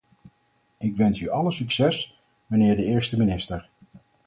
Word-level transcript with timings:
Ik 0.77 0.95
wens 0.95 1.21
u 1.21 1.29
alle 1.29 1.51
succes, 1.51 2.21
mijnheer 2.47 2.75
de 2.75 2.85
eerste 2.85 3.17
minister! 3.17 3.69